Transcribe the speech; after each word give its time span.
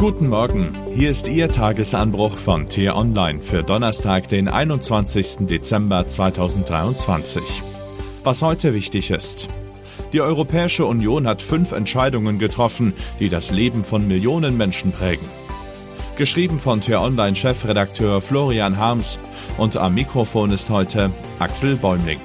Guten 0.00 0.30
Morgen, 0.30 0.74
hier 0.94 1.10
ist 1.10 1.28
Ihr 1.28 1.50
Tagesanbruch 1.50 2.38
von 2.38 2.70
T-Online 2.70 3.38
für 3.38 3.62
Donnerstag, 3.62 4.30
den 4.30 4.48
21. 4.48 5.40
Dezember 5.40 6.08
2023. 6.08 7.42
Was 8.24 8.40
heute 8.40 8.72
wichtig 8.72 9.10
ist. 9.10 9.50
Die 10.14 10.22
Europäische 10.22 10.86
Union 10.86 11.26
hat 11.26 11.42
fünf 11.42 11.72
Entscheidungen 11.72 12.38
getroffen, 12.38 12.94
die 13.18 13.28
das 13.28 13.50
Leben 13.50 13.84
von 13.84 14.08
Millionen 14.08 14.56
Menschen 14.56 14.90
prägen. 14.90 15.28
Geschrieben 16.16 16.60
von 16.60 16.80
T-Online-Chefredakteur 16.80 18.22
Florian 18.22 18.78
Harms 18.78 19.18
und 19.58 19.76
am 19.76 19.92
Mikrofon 19.92 20.50
ist 20.50 20.70
heute 20.70 21.10
Axel 21.40 21.76
Bäumling. 21.76 22.20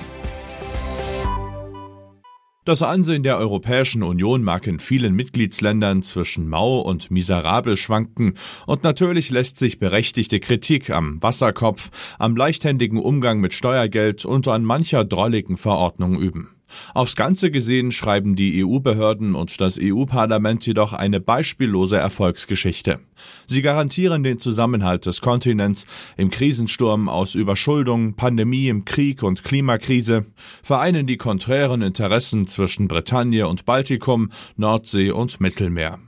Das 2.65 2.81
Ansehen 2.81 3.21
der 3.21 3.37
Europäischen 3.37 4.01
Union 4.01 4.41
mag 4.41 4.65
in 4.65 4.79
vielen 4.79 5.13
Mitgliedsländern 5.13 6.01
zwischen 6.01 6.49
mau 6.49 6.79
und 6.79 7.11
miserabel 7.11 7.77
schwanken, 7.77 8.33
und 8.65 8.83
natürlich 8.83 9.29
lässt 9.29 9.57
sich 9.59 9.77
berechtigte 9.77 10.39
Kritik 10.39 10.89
am 10.89 11.21
Wasserkopf, 11.21 11.91
am 12.17 12.35
leichthändigen 12.35 12.97
Umgang 12.97 13.39
mit 13.39 13.53
Steuergeld 13.53 14.25
und 14.25 14.47
an 14.47 14.63
mancher 14.65 15.05
drolligen 15.05 15.57
Verordnung 15.57 16.19
üben. 16.19 16.54
Aufs 16.93 17.15
Ganze 17.15 17.51
gesehen 17.51 17.91
schreiben 17.91 18.35
die 18.35 18.63
EU-Behörden 18.63 19.35
und 19.35 19.59
das 19.59 19.79
EU-Parlament 19.81 20.65
jedoch 20.65 20.93
eine 20.93 21.19
beispiellose 21.19 21.97
Erfolgsgeschichte. 21.97 22.99
Sie 23.45 23.61
garantieren 23.61 24.23
den 24.23 24.39
Zusammenhalt 24.39 25.05
des 25.05 25.21
Kontinents 25.21 25.85
im 26.17 26.29
Krisensturm 26.31 27.09
aus 27.09 27.35
Überschuldung, 27.35 28.15
Pandemie, 28.15 28.81
Krieg 28.85 29.23
und 29.23 29.43
Klimakrise, 29.43 30.25
vereinen 30.63 31.07
die 31.07 31.17
konträren 31.17 31.81
Interessen 31.81 32.47
zwischen 32.47 32.87
Bretagne 32.87 33.47
und 33.47 33.65
Baltikum, 33.65 34.31
Nordsee 34.55 35.11
und 35.11 35.39
Mittelmeer. 35.39 35.99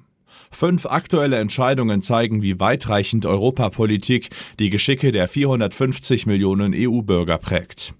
Fünf 0.51 0.85
aktuelle 0.85 1.37
Entscheidungen 1.37 2.01
zeigen, 2.01 2.41
wie 2.41 2.59
weitreichend 2.59 3.25
Europapolitik 3.25 4.29
die 4.59 4.69
Geschicke 4.69 5.11
der 5.11 5.27
450 5.27 6.25
Millionen 6.25 6.73
EU-Bürger 6.75 7.37
prägt. 7.37 7.93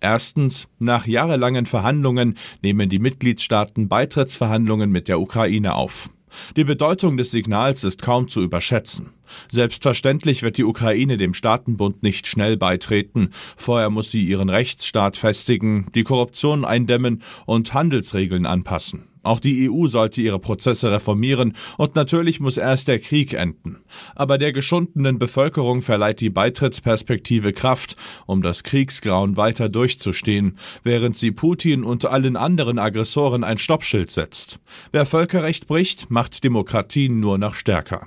Erstens, 0.00 0.68
nach 0.78 1.06
jahrelangen 1.06 1.66
Verhandlungen 1.66 2.36
nehmen 2.62 2.88
die 2.88 3.00
Mitgliedstaaten 3.00 3.88
Beitrittsverhandlungen 3.88 4.90
mit 4.90 5.08
der 5.08 5.20
Ukraine 5.20 5.74
auf. 5.74 6.10
Die 6.56 6.64
Bedeutung 6.64 7.16
des 7.16 7.30
Signals 7.30 7.84
ist 7.84 8.02
kaum 8.02 8.28
zu 8.28 8.42
überschätzen. 8.42 9.10
Selbstverständlich 9.50 10.42
wird 10.42 10.56
die 10.56 10.64
Ukraine 10.64 11.16
dem 11.16 11.34
Staatenbund 11.34 12.02
nicht 12.02 12.26
schnell 12.26 12.56
beitreten. 12.56 13.30
Vorher 13.56 13.90
muss 13.90 14.10
sie 14.10 14.24
ihren 14.24 14.48
Rechtsstaat 14.48 15.16
festigen, 15.16 15.86
die 15.94 16.04
Korruption 16.04 16.64
eindämmen 16.64 17.22
und 17.46 17.74
Handelsregeln 17.74 18.46
anpassen. 18.46 19.07
Auch 19.28 19.40
die 19.40 19.68
EU 19.68 19.88
sollte 19.88 20.22
ihre 20.22 20.38
Prozesse 20.38 20.90
reformieren 20.90 21.52
und 21.76 21.94
natürlich 21.94 22.40
muss 22.40 22.56
erst 22.56 22.88
der 22.88 22.98
Krieg 22.98 23.34
enden. 23.34 23.76
Aber 24.14 24.38
der 24.38 24.54
geschundenen 24.54 25.18
Bevölkerung 25.18 25.82
verleiht 25.82 26.22
die 26.22 26.30
Beitrittsperspektive 26.30 27.52
Kraft, 27.52 27.94
um 28.24 28.40
das 28.40 28.62
Kriegsgrauen 28.62 29.36
weiter 29.36 29.68
durchzustehen, 29.68 30.56
während 30.82 31.18
sie 31.18 31.30
Putin 31.30 31.84
und 31.84 32.06
allen 32.06 32.36
anderen 32.36 32.78
Aggressoren 32.78 33.44
ein 33.44 33.58
Stoppschild 33.58 34.10
setzt. 34.10 34.60
Wer 34.92 35.04
Völkerrecht 35.04 35.66
bricht, 35.66 36.10
macht 36.10 36.42
Demokratien 36.42 37.20
nur 37.20 37.36
noch 37.36 37.52
stärker. 37.52 38.06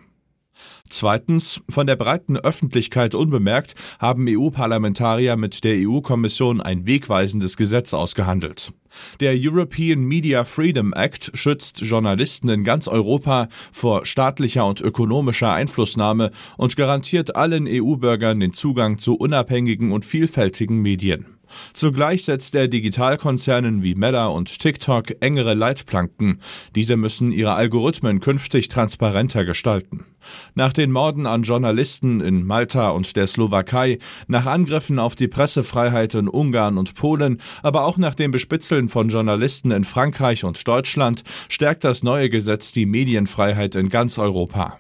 Zweitens, 0.89 1.61
von 1.69 1.87
der 1.87 1.95
breiten 1.95 2.37
Öffentlichkeit 2.37 3.15
unbemerkt, 3.15 3.75
haben 3.99 4.25
EU-Parlamentarier 4.27 5.37
mit 5.37 5.63
der 5.63 5.87
EU-Kommission 5.87 6.59
ein 6.59 6.85
wegweisendes 6.85 7.55
Gesetz 7.55 7.93
ausgehandelt. 7.93 8.73
Der 9.21 9.33
European 9.35 10.03
Media 10.03 10.43
Freedom 10.43 10.91
Act 10.93 11.31
schützt 11.33 11.79
Journalisten 11.79 12.49
in 12.49 12.63
ganz 12.63 12.89
Europa 12.89 13.47
vor 13.71 14.05
staatlicher 14.05 14.65
und 14.65 14.81
ökonomischer 14.81 15.53
Einflussnahme 15.53 16.31
und 16.57 16.75
garantiert 16.75 17.35
allen 17.35 17.67
EU-Bürgern 17.69 18.41
den 18.41 18.53
Zugang 18.53 18.99
zu 18.99 19.15
unabhängigen 19.15 19.91
und 19.91 20.03
vielfältigen 20.03 20.81
Medien. 20.81 21.41
Zugleich 21.73 22.25
setzt 22.25 22.56
er 22.56 22.67
Digitalkonzernen 22.67 23.84
wie 23.84 23.95
Meta 23.95 24.28
und 24.28 24.59
TikTok 24.59 25.16
engere 25.19 25.53
Leitplanken. 25.53 26.41
Diese 26.75 26.97
müssen 26.97 27.31
ihre 27.31 27.53
Algorithmen 27.53 28.19
künftig 28.19 28.69
transparenter 28.69 29.45
gestalten. 29.45 30.06
Nach 30.53 30.73
den 30.73 30.91
Morden 30.91 31.25
an 31.25 31.44
Journalisten 31.44 32.22
in 32.22 32.45
Malta 32.45 32.89
und 32.89 33.16
der 33.16 33.28
Slowakei, 33.28 33.97
nach 34.28 34.45
Angriffen 34.45 35.00
auf 35.00 35.16
die 35.16 35.28
Pressefreiheit 35.28 36.13
in 36.16 36.28
Ungarn 36.28 36.78
und 36.78 36.95
Polen, 36.95 37.41
aber 37.63 37.85
auch 37.85 37.97
nach 37.97 38.16
dem 38.16 38.31
Bespitzeln 38.31 38.88
von 38.88 39.09
Journalisten 39.09 39.72
in 39.72 39.83
Frankreich 39.83 40.44
und 40.44 40.68
Deutschland 40.68 41.23
stärkt 41.50 41.83
das 41.83 42.03
neue 42.03 42.29
Gesetz 42.29 42.72
die 42.72 42.85
Medienfreiheit 42.85 43.75
in 43.75 43.89
ganz 43.89 44.18
Europa. 44.18 44.78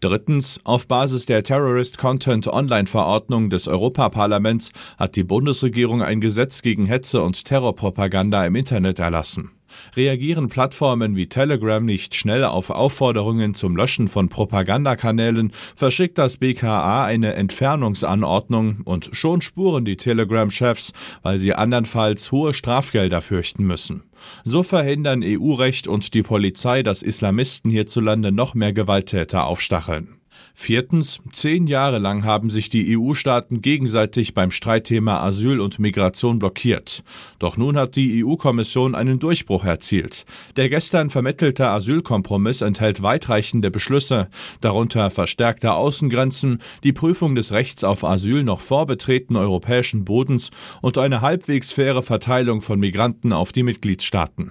Drittens, 0.00 0.60
auf 0.64 0.86
Basis 0.88 1.26
der 1.26 1.42
Terrorist 1.42 1.98
Content 1.98 2.46
Online 2.46 2.86
Verordnung 2.86 3.50
des 3.50 3.68
Europaparlaments 3.68 4.72
hat 4.96 5.16
die 5.16 5.24
Bundesregierung 5.24 6.02
ein 6.02 6.20
Gesetz 6.20 6.62
gegen 6.62 6.86
Hetze 6.86 7.22
und 7.22 7.44
Terrorpropaganda 7.44 8.44
im 8.46 8.54
Internet 8.54 8.98
erlassen. 8.98 9.57
Reagieren 9.96 10.48
Plattformen 10.48 11.16
wie 11.16 11.28
Telegram 11.28 11.84
nicht 11.84 12.14
schnell 12.14 12.44
auf 12.44 12.70
Aufforderungen 12.70 13.54
zum 13.54 13.76
Löschen 13.76 14.08
von 14.08 14.28
Propagandakanälen, 14.28 15.52
verschickt 15.76 16.18
das 16.18 16.36
BKA 16.36 17.04
eine 17.04 17.34
Entfernungsanordnung 17.34 18.82
und 18.84 19.10
schon 19.12 19.40
spuren 19.40 19.84
die 19.84 19.96
Telegram-Chefs, 19.96 20.92
weil 21.22 21.38
sie 21.38 21.54
andernfalls 21.54 22.32
hohe 22.32 22.54
Strafgelder 22.54 23.20
fürchten 23.20 23.64
müssen. 23.64 24.04
So 24.44 24.62
verhindern 24.62 25.22
EU-Recht 25.24 25.86
und 25.86 26.14
die 26.14 26.22
Polizei, 26.22 26.82
dass 26.82 27.02
Islamisten 27.02 27.70
hierzulande 27.70 28.32
noch 28.32 28.54
mehr 28.54 28.72
Gewalttäter 28.72 29.46
aufstacheln. 29.46 30.17
Viertens, 30.60 31.20
zehn 31.32 31.68
Jahre 31.68 31.98
lang 31.98 32.24
haben 32.24 32.50
sich 32.50 32.68
die 32.68 32.98
EU-Staaten 32.98 33.62
gegenseitig 33.62 34.34
beim 34.34 34.50
Streitthema 34.50 35.20
Asyl 35.22 35.60
und 35.60 35.78
Migration 35.78 36.40
blockiert. 36.40 37.04
Doch 37.38 37.56
nun 37.56 37.78
hat 37.78 37.94
die 37.94 38.24
EU-Kommission 38.24 38.96
einen 38.96 39.20
Durchbruch 39.20 39.64
erzielt. 39.64 40.26
Der 40.56 40.68
gestern 40.68 41.10
vermittelte 41.10 41.68
Asylkompromiss 41.68 42.60
enthält 42.60 43.02
weitreichende 43.02 43.70
Beschlüsse, 43.70 44.28
darunter 44.60 45.10
verstärkte 45.10 45.72
Außengrenzen, 45.72 46.58
die 46.82 46.92
Prüfung 46.92 47.36
des 47.36 47.52
Rechts 47.52 47.84
auf 47.84 48.02
Asyl 48.02 48.42
noch 48.42 48.60
vor 48.60 48.84
Betreten 48.84 49.36
europäischen 49.36 50.04
Bodens 50.04 50.50
und 50.82 50.98
eine 50.98 51.20
halbwegs 51.20 51.72
faire 51.72 52.02
Verteilung 52.02 52.62
von 52.62 52.80
Migranten 52.80 53.32
auf 53.32 53.52
die 53.52 53.62
Mitgliedstaaten. 53.62 54.50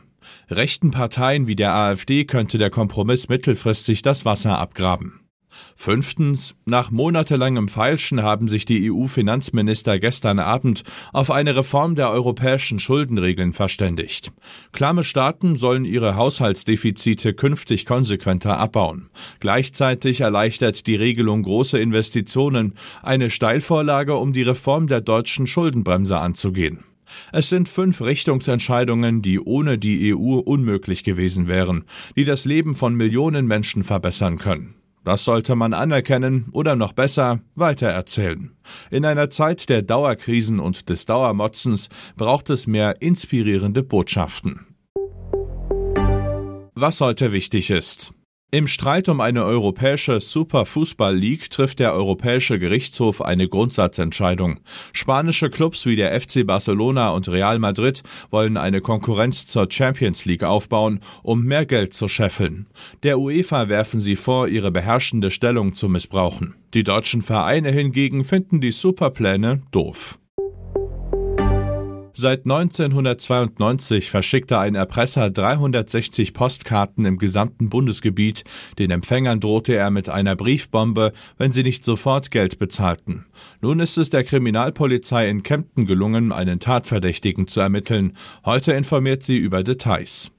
Rechten 0.49 0.91
Parteien 0.91 1.47
wie 1.47 1.57
der 1.57 1.75
AfD 1.75 2.23
könnte 2.23 2.57
der 2.57 2.69
Kompromiss 2.69 3.27
mittelfristig 3.27 4.03
das 4.03 4.23
Wasser 4.23 4.57
abgraben. 4.57 5.16
Fünftens, 5.75 6.55
nach 6.65 6.91
monatelangem 6.91 7.67
Feilschen 7.67 8.23
haben 8.23 8.47
sich 8.47 8.65
die 8.65 8.91
EU-Finanzminister 8.91 9.99
gestern 9.99 10.39
Abend 10.39 10.83
auf 11.13 11.29
eine 11.29 11.55
Reform 11.55 11.95
der 11.95 12.11
europäischen 12.11 12.79
Schuldenregeln 12.79 13.53
verständigt. 13.53 14.31
Klamme 14.71 15.03
Staaten 15.03 15.55
sollen 15.55 15.85
ihre 15.85 16.15
Haushaltsdefizite 16.15 17.33
künftig 17.33 17.85
konsequenter 17.85 18.57
abbauen. 18.57 19.09
Gleichzeitig 19.39 20.21
erleichtert 20.21 20.87
die 20.87 20.95
Regelung 20.95 21.43
große 21.43 21.79
Investitionen, 21.79 22.73
eine 23.03 23.29
Steilvorlage, 23.29 24.15
um 24.15 24.33
die 24.33 24.43
Reform 24.43 24.87
der 24.87 25.01
deutschen 25.01 25.47
Schuldenbremse 25.47 26.17
anzugehen. 26.17 26.83
Es 27.31 27.49
sind 27.49 27.69
fünf 27.69 28.01
Richtungsentscheidungen, 28.01 29.21
die 29.21 29.39
ohne 29.39 29.77
die 29.77 30.13
EU 30.13 30.39
unmöglich 30.39 31.03
gewesen 31.03 31.47
wären, 31.47 31.85
die 32.15 32.25
das 32.25 32.45
Leben 32.45 32.75
von 32.75 32.95
Millionen 32.95 33.47
Menschen 33.47 33.83
verbessern 33.83 34.37
können. 34.37 34.76
Das 35.07 35.23
sollte 35.23 35.55
man 35.55 35.73
anerkennen 35.73 36.49
oder 36.51 36.75
noch 36.75 36.91
besser 36.91 37.39
weitererzählen. 37.55 38.51
In 38.91 39.05
einer 39.05 39.29
Zeit 39.29 39.69
der 39.69 39.81
Dauerkrisen 39.81 40.59
und 40.59 40.89
des 40.89 41.05
Dauermotzens 41.05 41.87
braucht 42.17 42.49
es 42.49 42.67
mehr 42.67 43.01
inspirierende 43.01 43.83
Botschaften. 43.83 44.67
Was 46.75 46.99
heute 46.99 47.31
wichtig 47.31 47.69
ist. 47.69 48.11
Im 48.49 48.67
Streit 48.67 49.09
um 49.09 49.19
eine 49.19 49.43
europäische 49.43 50.21
Superfußball-League 50.21 51.49
trifft 51.49 51.79
der 51.79 51.93
Europäische 51.93 52.57
Gerichtshof 52.59 53.21
eine 53.21 53.49
Grundsatzentscheidung. 53.49 54.61
Spanische 54.93 55.49
Clubs 55.49 55.85
wie 55.85 55.97
der 55.97 56.17
FC 56.17 56.47
Barcelona 56.47 57.09
und 57.09 57.27
Real 57.27 57.59
Madrid 57.59 58.03
wollen 58.29 58.55
eine 58.55 58.79
Konkurrenz 58.79 59.47
zur 59.47 59.67
Champions 59.69 60.23
League 60.23 60.43
aufbauen, 60.43 61.01
um 61.23 61.43
mehr 61.43 61.65
Geld 61.65 61.93
zu 61.93 62.07
scheffeln. 62.07 62.67
Der 63.03 63.19
UEFA 63.19 63.67
werfen 63.67 63.99
sie 63.99 64.15
vor, 64.15 64.47
ihre 64.47 64.71
beherrschende 64.71 65.29
Stellung 65.29 65.75
zu 65.75 65.89
missbrauchen. 65.89 66.55
Die 66.73 66.85
deutschen 66.85 67.23
Vereine 67.23 67.71
hingegen 67.71 68.23
finden 68.23 68.61
die 68.61 68.71
Superpläne 68.71 69.59
doof. 69.71 70.19
Seit 72.19 72.45
1992 72.45 74.09
verschickte 74.09 74.57
ein 74.57 74.73
Erpresser 74.73 75.29
360 75.29 76.33
Postkarten 76.33 77.05
im 77.05 77.19
gesamten 77.19 77.69
Bundesgebiet. 77.69 78.43
Den 78.79 78.89
Empfängern 78.89 79.39
drohte 79.39 79.75
er 79.75 79.91
mit 79.91 80.09
einer 80.09 80.35
Briefbombe, 80.35 81.13
wenn 81.37 81.51
sie 81.51 81.61
nicht 81.61 81.85
sofort 81.85 82.31
Geld 82.31 82.57
bezahlten. 82.57 83.27
Nun 83.61 83.79
ist 83.79 83.99
es 83.99 84.09
der 84.09 84.23
Kriminalpolizei 84.23 85.29
in 85.29 85.43
Kempten 85.43 85.85
gelungen, 85.85 86.31
einen 86.31 86.59
Tatverdächtigen 86.59 87.47
zu 87.47 87.59
ermitteln. 87.59 88.13
Heute 88.43 88.73
informiert 88.73 89.21
sie 89.21 89.37
über 89.37 89.61
Details. 89.61 90.31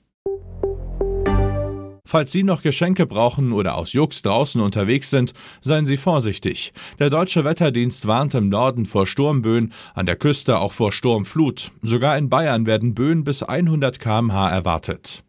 Falls 2.11 2.33
Sie 2.33 2.43
noch 2.43 2.63
Geschenke 2.63 3.05
brauchen 3.05 3.53
oder 3.53 3.77
aus 3.77 3.93
Jux 3.93 4.23
draußen 4.23 4.63
unterwegs 4.63 5.11
sind, 5.11 5.35
seien 5.61 5.85
Sie 5.85 5.99
vorsichtig. 5.99 6.73
Der 6.99 7.11
deutsche 7.11 7.45
Wetterdienst 7.45 8.07
warnt 8.07 8.35
im 8.35 8.49
Norden 8.49 8.87
vor 8.87 9.07
Sturmböen, 9.07 9.75
an 9.93 10.07
der 10.07 10.17
Küste 10.17 10.59
auch 10.59 10.73
vor 10.73 10.91
Sturmflut. 10.91 11.71
Sogar 11.83 12.17
in 12.17 12.31
Bayern 12.31 12.65
werden 12.65 12.95
Böen 12.95 13.25
bis 13.25 13.43
100 13.43 14.01
km/h 14.01 14.49
erwartet. 14.49 15.23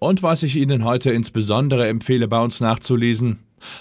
Und 0.00 0.24
was 0.24 0.42
ich 0.42 0.56
Ihnen 0.56 0.84
heute 0.84 1.12
insbesondere 1.12 1.86
empfehle, 1.86 2.26
bei 2.26 2.42
uns 2.42 2.58
nachzulesen, 2.58 3.38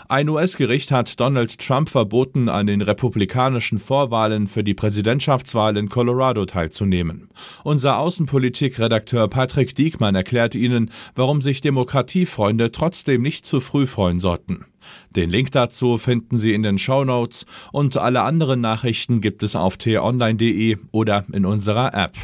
ein 0.08 0.30
US-Gericht 0.30 0.92
hat 0.92 1.20
Donald 1.20 1.58
Trump 1.60 1.90
verboten, 1.90 2.50
an 2.50 2.68
den 2.68 2.82
republikanischen 2.82 3.80
Vorwahlen 3.80 4.48
für 4.48 4.64
die 4.64 4.74
Präsidentschaftswahl 4.74 5.78
in 5.78 5.90
Colorado 5.90 6.46
teilzunehmen. 6.46 7.30
Unser 7.64 7.98
Außenpolitik-Redakteur 7.98 9.28
Patrick 9.28 9.76
Diekmann 9.76 10.16
erklärt 10.16 10.56
Ihnen, 10.56 10.92
warum 11.16 11.42
sich 11.42 11.62
Demokratiefreunde 11.62 12.72
trotzdem 12.72 13.22
nicht 13.22 13.46
zu 13.46 13.62
früh 13.62 13.88
freuen 13.88 14.20
sollten. 14.20 14.66
Den 15.16 15.30
Link 15.30 15.52
dazu 15.52 15.98
finden 15.98 16.38
Sie 16.38 16.54
in 16.54 16.64
den 16.64 16.78
Show 16.78 17.04
Notes 17.04 17.46
und 17.72 17.98
alle 17.98 18.22
anderen 18.22 18.62
Nachrichten 18.62 19.22
gibt 19.22 19.44
es 19.44 19.56
auf 19.56 19.78
t-online.de 19.78 20.78
oder 20.92 21.26
in 21.32 21.46
unserer 21.46 21.94
App. 21.94 22.18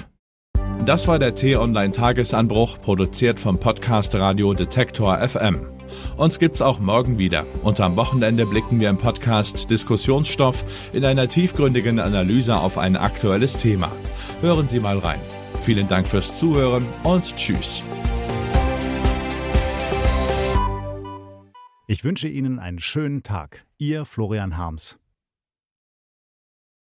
Das 0.85 1.07
war 1.07 1.19
der 1.19 1.35
T-Online 1.35 1.91
Tagesanbruch, 1.91 2.79
produziert 2.79 3.39
vom 3.39 3.59
Podcast 3.59 4.15
Radio 4.15 4.53
Detektor 4.53 5.17
FM. 5.17 5.76
Uns 6.17 6.39
gibt's 6.39 6.61
auch 6.61 6.79
morgen 6.79 7.17
wieder. 7.17 7.45
Und 7.63 7.79
am 7.79 7.95
Wochenende 7.95 8.45
blicken 8.45 8.79
wir 8.79 8.89
im 8.89 8.97
Podcast 8.97 9.69
Diskussionsstoff 9.69 10.63
in 10.93 11.05
einer 11.05 11.27
tiefgründigen 11.27 11.99
Analyse 11.99 12.57
auf 12.57 12.77
ein 12.77 12.95
aktuelles 12.95 13.57
Thema. 13.57 13.91
Hören 14.41 14.67
Sie 14.67 14.79
mal 14.79 14.97
rein. 14.99 15.19
Vielen 15.61 15.87
Dank 15.87 16.07
fürs 16.07 16.35
Zuhören 16.35 16.85
und 17.03 17.35
Tschüss. 17.35 17.83
Ich 21.87 22.03
wünsche 22.03 22.27
Ihnen 22.27 22.59
einen 22.59 22.79
schönen 22.79 23.23
Tag. 23.23 23.65
Ihr 23.77 24.05
Florian 24.05 24.57
Harms. 24.57 24.97